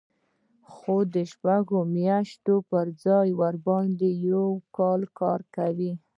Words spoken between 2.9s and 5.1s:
ځای ورباندې یو کال